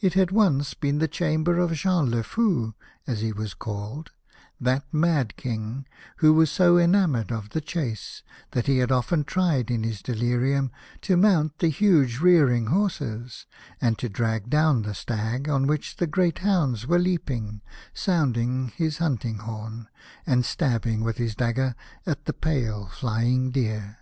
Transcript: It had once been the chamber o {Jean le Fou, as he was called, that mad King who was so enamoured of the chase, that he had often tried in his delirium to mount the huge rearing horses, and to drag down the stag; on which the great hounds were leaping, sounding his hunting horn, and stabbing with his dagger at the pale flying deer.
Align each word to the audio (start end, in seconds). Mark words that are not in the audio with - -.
It 0.00 0.14
had 0.14 0.32
once 0.32 0.74
been 0.74 0.98
the 0.98 1.06
chamber 1.06 1.60
o 1.60 1.68
{Jean 1.72 2.10
le 2.10 2.24
Fou, 2.24 2.74
as 3.06 3.20
he 3.20 3.32
was 3.32 3.54
called, 3.54 4.10
that 4.60 4.92
mad 4.92 5.36
King 5.36 5.86
who 6.16 6.34
was 6.34 6.50
so 6.50 6.78
enamoured 6.78 7.30
of 7.30 7.50
the 7.50 7.60
chase, 7.60 8.24
that 8.50 8.66
he 8.66 8.78
had 8.78 8.90
often 8.90 9.22
tried 9.22 9.70
in 9.70 9.84
his 9.84 10.02
delirium 10.02 10.72
to 11.02 11.16
mount 11.16 11.60
the 11.60 11.68
huge 11.68 12.18
rearing 12.18 12.66
horses, 12.74 13.46
and 13.80 13.98
to 13.98 14.08
drag 14.08 14.50
down 14.50 14.82
the 14.82 14.94
stag; 14.94 15.48
on 15.48 15.68
which 15.68 15.94
the 15.98 16.08
great 16.08 16.40
hounds 16.40 16.84
were 16.88 16.98
leaping, 16.98 17.62
sounding 17.94 18.72
his 18.74 18.98
hunting 18.98 19.38
horn, 19.38 19.88
and 20.26 20.44
stabbing 20.44 21.04
with 21.04 21.18
his 21.18 21.36
dagger 21.36 21.76
at 22.04 22.24
the 22.24 22.32
pale 22.32 22.88
flying 22.88 23.52
deer. 23.52 23.98